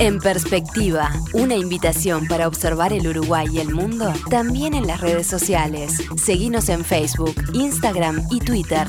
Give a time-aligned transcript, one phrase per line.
[0.00, 5.26] En perspectiva, una invitación para observar el Uruguay y el mundo también en las redes
[5.26, 6.04] sociales.
[6.16, 8.86] Seguimos en Facebook, Instagram y Twitter.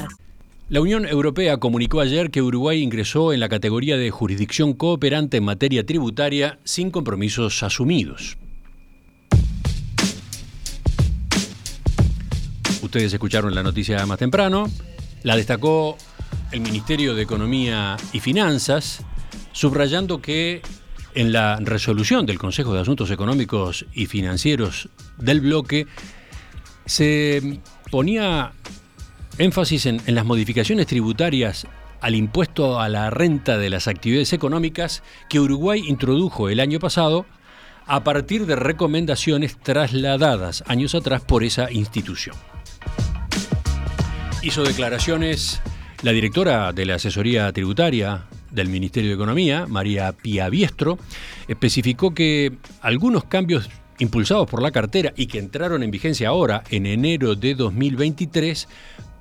[0.69, 5.45] La Unión Europea comunicó ayer que Uruguay ingresó en la categoría de jurisdicción cooperante en
[5.45, 8.37] materia tributaria sin compromisos asumidos.
[12.83, 14.69] Ustedes escucharon la noticia más temprano,
[15.23, 15.97] la destacó
[16.52, 19.03] el Ministerio de Economía y Finanzas,
[19.53, 20.62] subrayando que
[21.20, 25.85] en la resolución del Consejo de Asuntos Económicos y Financieros del bloque
[26.85, 27.59] se
[27.91, 28.53] ponía
[29.38, 31.67] énfasis en, las modificaciones tributarias
[31.99, 37.26] al impuesto a la renta de las actividades económicas que Uruguay introdujo el año pasado
[37.85, 42.38] a partir de recomendaciones trasladadas años atrás por esa institución.
[44.41, 45.62] Hizo declaraciones
[46.01, 50.98] la directora de la asesoría tributaria del Ministerio de Economía, María Pia Biestro,
[51.48, 56.85] especificó que algunos cambios impulsados por la cartera y que entraron en vigencia ahora, en
[56.85, 58.68] enero de 2023,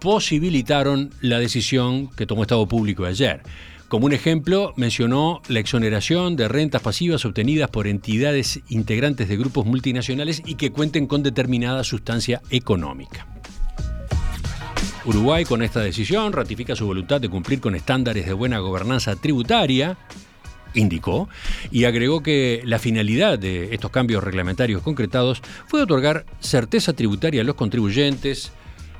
[0.00, 3.42] posibilitaron la decisión que tomó Estado Público ayer.
[3.88, 9.64] Como un ejemplo, mencionó la exoneración de rentas pasivas obtenidas por entidades integrantes de grupos
[9.64, 13.37] multinacionales y que cuenten con determinada sustancia económica.
[15.04, 19.96] Uruguay con esta decisión ratifica su voluntad de cumplir con estándares de buena gobernanza tributaria,
[20.74, 21.28] indicó,
[21.70, 27.44] y agregó que la finalidad de estos cambios reglamentarios concretados fue otorgar certeza tributaria a
[27.44, 28.52] los contribuyentes,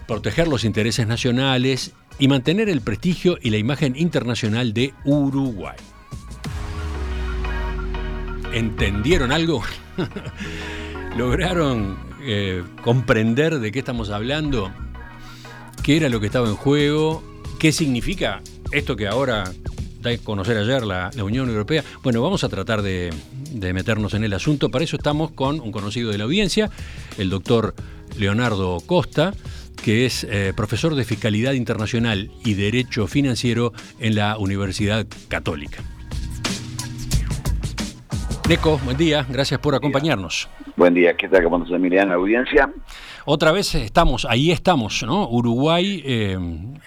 [0.07, 5.77] proteger los intereses nacionales y mantener el prestigio y la imagen internacional de Uruguay.
[8.53, 9.63] ¿Entendieron algo?
[11.17, 14.73] ¿Lograron eh, comprender de qué estamos hablando?
[15.89, 17.23] Qué era lo que estaba en juego,
[17.59, 19.45] qué significa esto que ahora
[20.03, 21.83] da a conocer ayer la, Unión Europea.
[22.03, 23.11] Bueno, vamos a tratar de,
[23.73, 24.69] meternos en el asunto.
[24.69, 26.69] Para eso estamos con un conocido de la audiencia,
[27.17, 27.73] el doctor
[28.19, 29.33] Leonardo Costa,
[29.83, 35.83] que es eh, profesor de Fiscalidad Internacional y Derecho Financiero en la Universidad Católica.
[38.47, 40.51] Neco, buen día, gracias por acompañarnos.
[40.77, 41.45] Buen día, ¿qué tal?
[41.45, 42.13] ¿Cómo estás, Emiliano?
[42.13, 42.71] Audiencia.
[43.31, 45.29] Otra vez estamos, ahí estamos, ¿no?
[45.29, 46.39] Uruguay eh,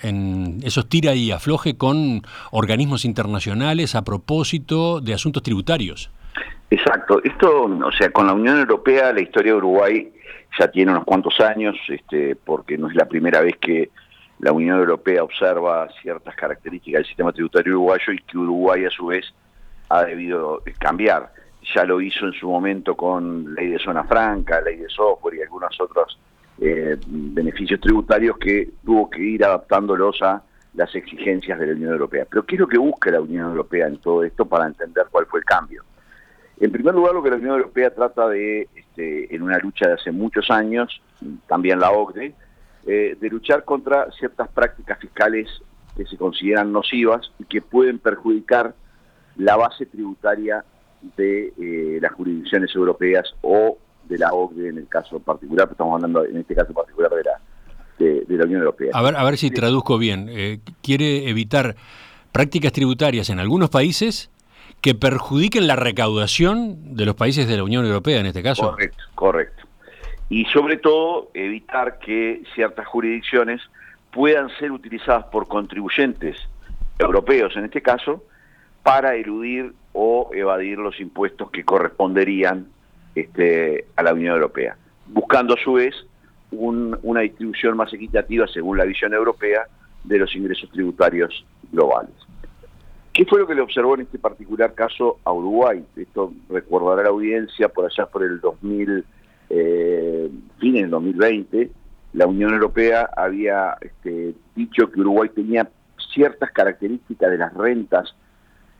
[0.02, 6.09] en esos tira y afloje con organismos internacionales a propósito de asuntos tributarios.
[6.72, 7.22] Exacto.
[7.24, 10.12] Esto, o sea, con la Unión Europea la historia de Uruguay
[10.59, 13.91] ya tiene unos cuantos años, este, porque no es la primera vez que
[14.40, 19.06] la Unión Europea observa ciertas características del sistema tributario uruguayo y que Uruguay a su
[19.06, 19.31] vez
[19.90, 21.34] ha debido cambiar.
[21.75, 25.41] Ya lo hizo en su momento con ley de zona franca, ley de software y
[25.44, 26.18] algunos otros
[26.64, 30.44] eh, beneficios tributarios que tuvo que ir adaptándolos a
[30.76, 32.28] las exigencias de la Unión Europea.
[32.30, 35.26] Pero ¿qué es lo que busca la Unión Europea en todo esto para entender cuál
[35.26, 35.84] fue el cambio?
[36.60, 39.94] En primer lugar, lo que la Unión Europea trata de, este, en una lucha de
[39.96, 41.02] hace muchos años,
[41.48, 42.36] también la OCDE,
[42.86, 45.50] eh, de luchar contra ciertas prácticas fiscales
[45.98, 48.76] que se consideran nocivas y que pueden perjudicar
[49.38, 50.64] la base tributaria
[51.18, 53.80] de eh, las jurisdicciones europeas o
[54.12, 57.40] de la OCDE en el caso particular, estamos hablando en este caso particular de la,
[58.28, 58.92] de, la Unión Europea.
[58.94, 60.28] A ver, a ver si traduzco bien.
[60.30, 61.76] Eh, quiere evitar
[62.34, 64.30] prácticas tributarias en algunos países
[64.82, 68.72] que perjudiquen la recaudación de los países de la Unión Europea en este caso.
[68.72, 69.64] Correcto, correcto.
[70.30, 73.62] Y sobre todo evitar que ciertas jurisdicciones
[74.12, 76.38] puedan ser utilizadas por contribuyentes
[77.00, 78.24] europeos en este caso
[78.84, 82.68] para eludir o evadir los impuestos que corresponderían
[83.16, 84.76] este, a la Unión Europea,
[85.08, 85.96] buscando a su vez
[86.52, 89.68] una distribución más equitativa según la visión europea
[90.04, 92.14] de los ingresos tributarios globales.
[93.14, 95.84] ¿Qué fue lo que le observó en este particular caso a Uruguay?
[95.96, 99.06] Esto recordará la audiencia por allá por el 2000,
[99.50, 100.30] eh,
[100.60, 101.72] fin del 2020,
[102.14, 105.70] la Unión Europea había este, dicho que Uruguay tenía
[106.14, 108.14] ciertas características de las rentas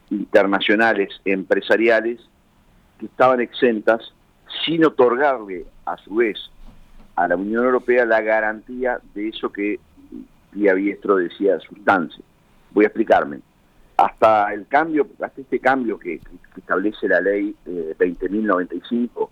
[0.09, 2.19] internacionales empresariales
[3.00, 4.13] que estaban exentas
[4.66, 6.38] sin otorgarle a su vez
[7.16, 9.80] a la Unión Europea la garantía de eso que
[10.52, 12.24] Pía Biestro decía sustancia.
[12.72, 13.40] Voy a explicarme.
[13.98, 16.19] Hasta el cambio, hasta este cambio que,
[16.58, 19.30] establece la ley eh, 20.095,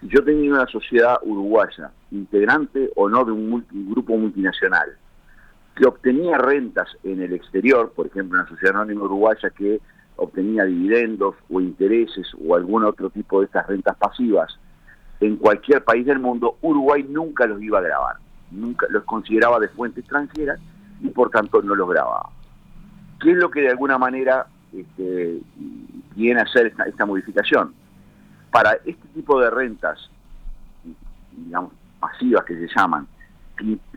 [0.00, 4.96] si yo tenía una sociedad uruguaya, integrante o no de un, un grupo multinacional,
[5.76, 9.80] que obtenía rentas en el exterior, por ejemplo, una sociedad anónima uruguaya que
[10.22, 14.58] obtenía dividendos o intereses o algún otro tipo de estas rentas pasivas
[15.20, 18.16] en cualquier país del mundo, Uruguay nunca los iba a grabar,
[18.50, 20.56] nunca los consideraba de fuente extranjera
[21.00, 22.30] y por tanto no los grababa.
[23.20, 25.40] ¿Qué es lo que de alguna manera este,
[26.14, 27.74] viene a hacer esta, modificación.
[28.50, 29.98] Para este tipo de rentas,
[31.32, 33.06] digamos, pasivas que se llaman,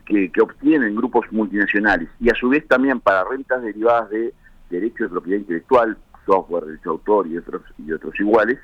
[0.04, 4.32] que, obtienen grupos multinacionales, y a su vez también para rentas derivadas de
[4.70, 5.96] derechos de propiedad intelectual,
[6.26, 8.58] software, derecho de autor y otros, y otros iguales,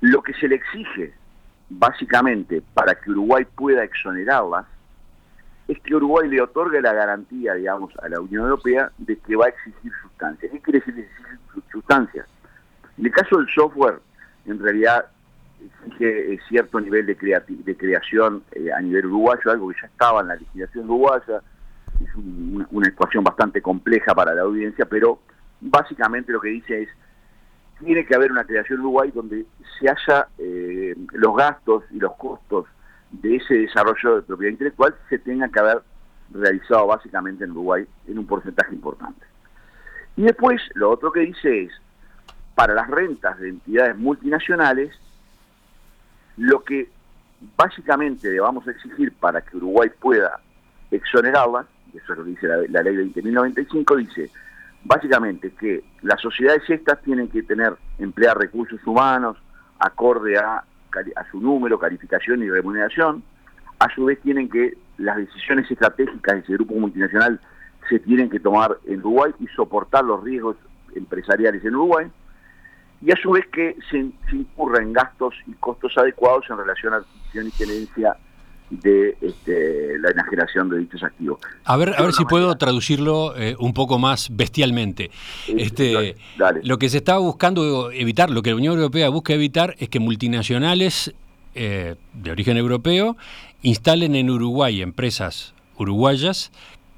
[0.00, 1.14] lo que se le exige
[1.70, 4.66] básicamente para que Uruguay pueda exonerarlas
[5.68, 9.46] es que Uruguay le otorgue la garantía, digamos, a la Unión Europea de que va
[9.46, 10.52] a exigir sustancias.
[10.52, 11.38] ¿Qué quiere decir exigir
[11.70, 12.26] sustancias?
[12.98, 14.00] En el caso del software,
[14.44, 15.06] en realidad
[15.64, 20.20] exige eh, cierto nivel de, de creación eh, a nivel uruguayo, algo que ya estaba
[20.20, 21.40] en la legislación uruguaya,
[22.00, 22.14] es
[22.70, 25.20] una, ecuación bastante compleja para la audiencia, pero
[25.62, 26.88] básicamente lo que dice es,
[27.78, 29.46] tiene que haber una creación en Uruguay donde
[29.78, 32.66] se haya eh, los gastos y los costos
[33.10, 35.82] de ese desarrollo de propiedad intelectual se tengan que haber
[36.32, 39.24] realizado básicamente en Uruguay en un porcentaje importante.
[40.16, 41.72] Y después lo otro que dice es,
[42.54, 44.94] para las rentas de entidades multinacionales,
[46.36, 46.88] lo que
[47.56, 50.40] básicamente a exigir para que Uruguay pueda
[50.90, 54.30] exonerarlas, eso es lo que dice la, ley 20.095, dice
[54.84, 59.36] básicamente que las sociedades estas tienen que tener, emplear recursos humanos
[59.78, 63.22] acorde a, a su número, calificación y remuneración,
[63.78, 67.40] a su vez tienen que, las decisiones estratégicas de ese grupo multinacional
[67.88, 70.56] se tienen que tomar en Uruguay y soportar los riesgos
[70.94, 72.06] empresariales en Uruguay,
[73.00, 73.98] y a su vez que se,
[74.32, 78.16] incurra en gastos y costos adecuados en relación a adquisición y tenencia
[78.80, 81.40] de este, la enajenación de dichos activos.
[81.64, 85.10] A ver, a ver si puedo traducirlo eh, un poco más bestialmente.
[85.46, 86.16] este,
[86.62, 90.00] Lo que se está buscando evitar, lo que la Unión Europea busca evitar es que
[90.00, 91.14] multinacionales
[91.54, 93.16] eh, de origen europeo
[93.60, 96.50] instalen en Uruguay empresas uruguayas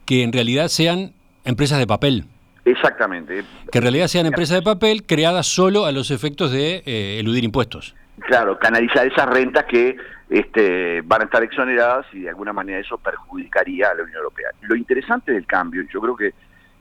[0.06, 1.12] que en realidad sean
[1.44, 2.24] empresas de papel.
[2.64, 3.44] Exactamente.
[3.70, 7.44] Que en realidad sean empresas de papel creadas solo a los efectos de eh, eludir
[7.44, 7.94] impuestos.
[8.20, 9.96] Claro, canalizar esas rentas que
[10.28, 14.50] este, van a estar exoneradas y de alguna manera eso perjudicaría a la Unión Europea.
[14.62, 16.34] Lo interesante del cambio, yo creo que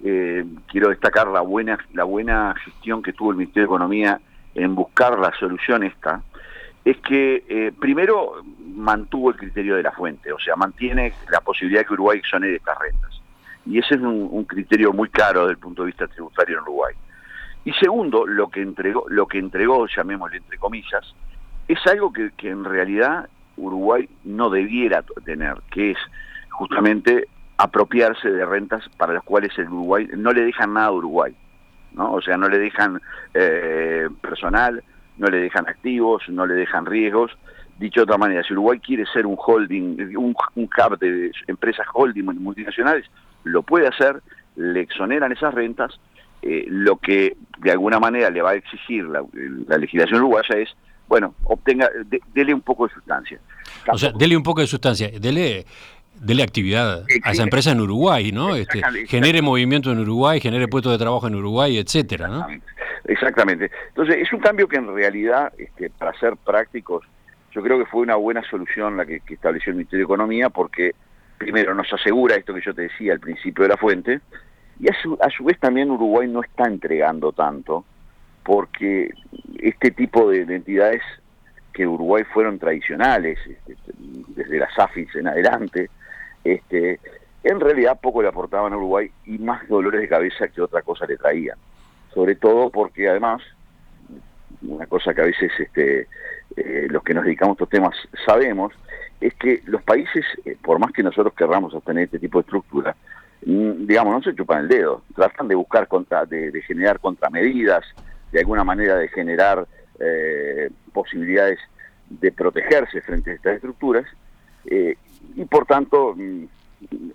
[0.04, 4.20] eh, quiero destacar la buena, la buena gestión que tuvo el Ministerio de Economía
[4.56, 6.22] en buscar la solución esta,
[6.86, 8.44] es que eh, primero
[8.76, 12.56] mantuvo el criterio de la fuente, o sea, mantiene la posibilidad de que Uruguay exonere
[12.58, 13.22] estas rentas.
[13.66, 16.94] Y ese es un, criterio muy claro desde el punto de vista tributario en Uruguay.
[17.64, 21.16] Y segundo, lo que entregó, lo que entregó, llamémosle entre comillas,
[21.70, 25.98] es algo que, en realidad Uruguay no debiera tener, que es
[26.50, 27.28] justamente
[27.58, 31.36] apropiarse de rentas para las cuales el Uruguay no le dejan nada a Uruguay,
[31.94, 32.14] ¿no?
[32.14, 33.02] O sea, no le dejan
[33.34, 34.84] eh, personal,
[35.18, 37.32] no le dejan activos, no le dejan riesgos.
[37.80, 41.86] Dicho de otra manera, si Uruguay quiere ser un holding, un, un hub de empresas
[41.94, 43.06] holding multinacionales,
[43.44, 44.22] lo puede hacer,
[44.56, 46.00] le exoneran esas rentas,
[46.42, 49.24] eh, lo que de alguna manera le va a exigir la,
[49.78, 50.70] legislación uruguaya es,
[51.08, 51.90] bueno, obtenga,
[52.34, 53.40] dele un poco de sustancia.
[53.92, 55.66] O sea, dele un poco de sustancia, dele,
[56.16, 58.56] dele actividad a esa empresa en Uruguay, ¿no?
[58.56, 62.48] Este, genere movimiento en Uruguay, genere puestos de trabajo en Uruguay, etcétera, ¿no?
[63.06, 63.70] Exactamente.
[63.90, 67.06] Entonces, es un cambio que en realidad, este, para ser prácticos,
[67.52, 70.96] yo creo que fue una buena solución la que estableció el Ministerio de Economía, porque
[71.38, 74.22] primero nos asegura esto que yo te decía al principio de la fuente,
[74.80, 77.86] y a su, a su vez también Uruguay no está entregando tanto,
[78.44, 79.12] porque
[79.60, 81.02] este tipo de, entidades
[81.74, 83.76] que Uruguay fueron tradicionales, este,
[84.36, 85.90] desde las AFIS en adelante,
[86.44, 87.00] este,
[87.44, 91.06] en realidad poco le aportaban a Uruguay y más dolores de cabeza que otra cosa
[91.06, 91.58] le traían.
[92.14, 93.42] Sobre todo porque además,
[94.62, 96.08] una cosa que a veces este,
[96.56, 97.96] eh, los que nos dedicamos a estos temas
[98.26, 98.74] sabemos,
[99.20, 102.96] es que los países, eh, por más que nosotros querramos obtener este tipo de estructura,
[103.46, 107.84] mm, digamos, no se chupan el dedo, tratan de buscar, contra, de, generar contramedidas,
[108.34, 109.66] de alguna manera de generar
[110.00, 111.60] eh, posibilidades
[112.10, 114.06] de protegerse frente a estas estructuras,
[114.66, 114.98] eh,
[115.36, 116.44] y por tanto mm,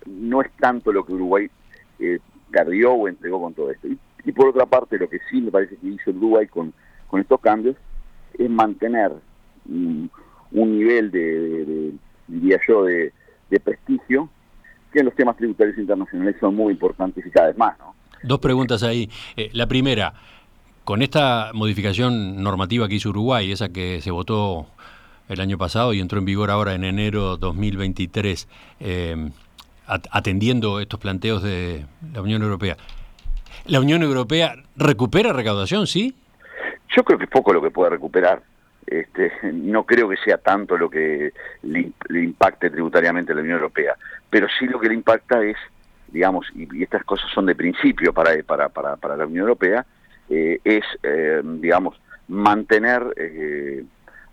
[0.07, 1.49] no es tanto lo que Uruguay
[2.49, 3.87] perdió o entregó con todo esto.
[4.25, 6.73] Y, por otra parte, lo que sí me parece que hizo Uruguay con,
[7.07, 7.75] con estos cambios
[8.37, 9.11] es mantener
[9.65, 10.05] mm,
[10.51, 11.93] un nivel de,
[12.27, 13.13] diría yo, de,
[13.63, 14.29] prestigio,
[14.91, 17.77] que en los temas tributarios internacionales son muy importantes y cada vez más.
[17.79, 17.95] ¿no?
[18.23, 19.09] Dos preguntas ahí.
[19.35, 20.13] Eh, la primera,
[20.89, 24.65] con esta modificación normativa que hizo Uruguay, esa que se votó
[25.27, 28.47] el año pasado y entró en vigor ahora en enero 2023,
[28.79, 29.29] eh,
[29.85, 32.75] atendiendo estos planteos de la Unión Europea,
[33.67, 36.15] ¿la Unión Europea recupera recaudación, sí?
[36.97, 38.41] Yo creo que es poco lo que puede recuperar.
[38.87, 43.93] Este, no creo que sea tanto lo que le, impacte tributariamente a la Unión Europea,
[44.27, 45.57] pero sí lo que le impacta es,
[46.07, 49.85] digamos, y, estas cosas son de principio para, para, para, para la Unión Europea,
[50.29, 53.03] eh, es, eh, digamos, mantener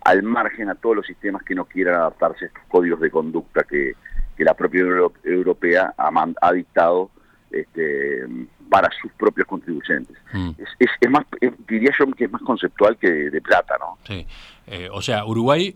[0.01, 3.63] al margen a todos los sistemas que no quieran adaptarse a estos códigos de conducta
[3.63, 3.93] que,
[4.37, 4.83] la propia
[5.23, 7.09] Europea ha, dictado
[7.49, 8.23] este,
[8.69, 10.15] para sus propios contribuyentes.
[10.31, 10.51] Mm.
[10.77, 11.25] Es, más,
[11.67, 13.97] diría yo que es más conceptual que de, plata, ¿no?
[14.05, 14.27] Sí.
[14.91, 15.75] o sea, Uruguay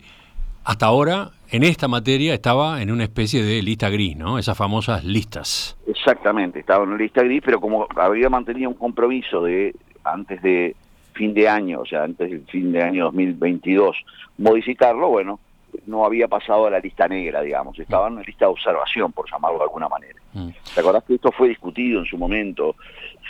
[0.64, 4.38] hasta ahora, en esta materia, estaba en una especie de lista gris, ¿no?
[4.38, 5.76] Esas famosas listas.
[5.88, 10.74] Exactamente, estaba en una lista gris, pero como había mantenido un compromiso de antes de
[11.12, 13.96] fin de año, o sea, antes del fin de año 2022,
[14.38, 15.40] modificarlo, bueno,
[15.86, 19.30] no había pasado a la lista negra, digamos, estaba en una lista de observación, por
[19.30, 20.20] llamarlo de alguna manera.
[20.32, 20.48] Mm.
[20.74, 22.76] ¿Te acordás que esto fue discutido en su momento?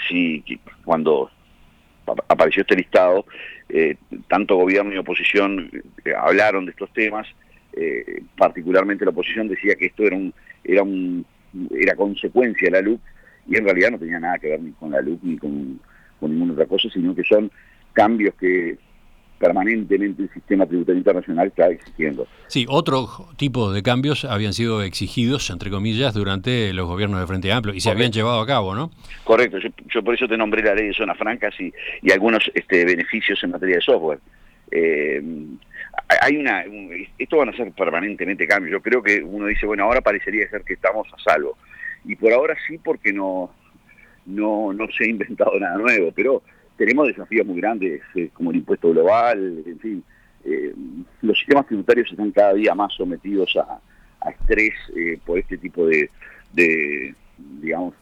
[0.08, 0.42] Si,
[0.84, 1.30] cuando
[2.28, 3.24] apareció este listado,
[3.68, 3.96] eh,
[4.28, 5.70] tanto gobierno y oposición
[6.04, 7.26] eh, hablaron de estos temas,
[7.72, 11.24] eh, particularmente la oposición decía que esto era un, era un,
[11.70, 13.00] era consecuencia de la LUC
[13.48, 15.80] y en realidad no tenía nada que ver ni con la LUC ni con
[16.30, 17.50] ninguna otra cosa, sino que son
[17.92, 18.78] cambios que
[19.42, 22.28] permanentemente el sistema tributario internacional está exigiendo.
[22.46, 27.52] Sí, otro tipo de cambios habían sido exigidos, entre comillas, durante los gobiernos de Frente
[27.52, 28.92] Amplio y se habían llevado a cabo, ¿no?
[29.24, 29.58] Correcto,
[29.92, 33.42] yo, por eso te nombré la ley de zonas francas y, y algunos este, beneficios
[33.42, 34.20] en materia de software.
[34.70, 35.20] Eh,
[36.22, 36.64] hay una,
[37.18, 38.72] esto van a ser permanentemente cambios.
[38.72, 41.58] Yo creo que uno dice, bueno, ahora parecería ser que estamos a salvo.
[42.04, 43.50] Y por ahora sí, porque no,
[44.26, 46.42] no, no se ha inventado nada nuevo, pero
[46.76, 50.04] tenemos desafíos muy grandes eh, como el impuesto global, en fin,
[50.44, 50.74] eh,
[51.20, 53.80] los sistemas tributarios están cada día más sometidos a,
[54.30, 56.08] estrés eh, por este tipo de,
[57.60, 57.94] digamos,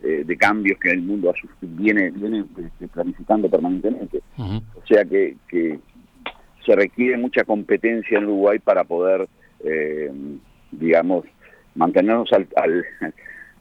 [0.00, 4.22] de cambios que el mundo viene, viene este, planificando permanentemente.
[4.38, 5.36] O sea que,
[6.64, 9.28] se requiere mucha competencia en Uruguay para poder,
[10.72, 11.26] digamos,
[11.74, 12.48] mantenernos al,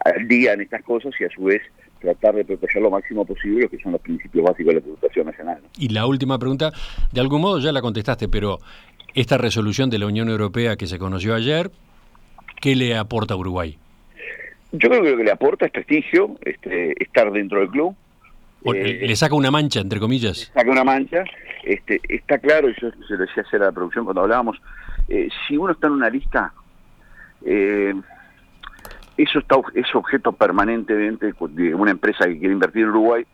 [0.05, 1.61] al día en estas cosas y a su vez
[2.05, 5.61] tratar de proteger lo máximo posible, que son los principios básicos de la tributación nacional.
[5.77, 6.71] Y la última pregunta,
[7.11, 8.59] de algún modo ya la contestaste, pero
[9.13, 11.71] esta resolución de la Unión Europea que se conoció ayer,
[12.61, 13.77] ¿qué le aporta a Uruguay?
[14.71, 17.95] Yo creo que lo que le aporta es prestigio, este, estar dentro del club.
[18.73, 20.51] Eh, le saca una mancha, entre comillas.
[20.53, 21.23] saca una mancha.
[21.63, 24.57] Este, está claro, y yo se lo decía hacer a la producción cuando hablábamos,
[25.07, 26.53] eh, si uno está en una lista,
[27.45, 27.93] eh,
[29.17, 33.25] eso está, es objeto permanentemente de una empresa que quiere invertir en Uruguay.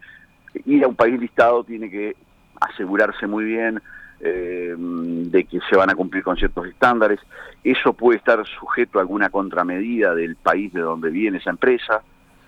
[0.65, 2.15] Ir a un país listado tiene que
[2.59, 3.81] asegurarse muy bien
[4.19, 7.19] eh, de que se van a cumplir con ciertos estándares.
[7.63, 12.03] Eso puede estar sujeto a alguna contramedida del país de donde viene esa empresa,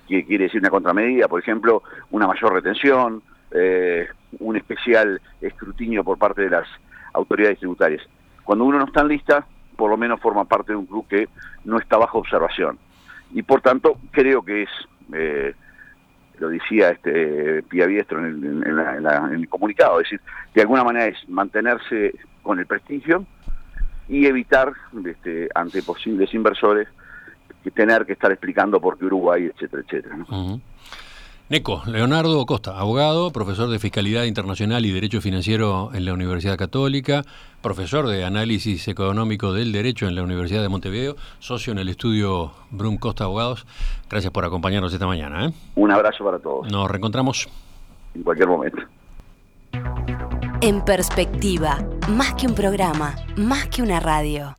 [0.08, 4.08] que quiere decir una contramedida, por ejemplo, una mayor retención, eh,
[4.40, 6.68] un especial escrutinio por parte de las
[7.14, 8.04] autoridades tributarias.
[8.44, 11.30] Cuando uno no está en lista, por lo menos forma parte de un club que
[11.64, 12.78] no está bajo observación
[13.34, 14.70] y por tanto creo que es,
[15.14, 15.54] eh,
[16.40, 20.22] lo decía este Pía Biestro en el, comunicado, es decir,
[20.54, 23.26] de alguna manera es mantenerse con el prestigio
[24.08, 24.74] y evitar
[25.06, 26.88] este, ante posibles inversores
[27.64, 30.18] que tener que estar explicando por qué Uruguay, etcétera, etcétera.
[31.50, 37.24] Neco, Leonardo Costa, abogado, profesor de Fiscalidad Internacional y Derecho Financiero en la Universidad Católica,
[37.62, 42.54] profesor de Análisis Económico del Derecho en la Universidad de Montevideo, socio en el estudio
[42.72, 43.68] Brum Costa Abogados.
[44.10, 45.48] Gracias por acompañarnos esta mañana.
[45.48, 45.54] ¿eh?
[45.76, 46.72] Un abrazo para todos.
[46.72, 47.50] Nos reencontramos.
[48.16, 48.78] En cualquier momento.
[50.62, 54.56] En perspectiva, más que un programa, más que una radio.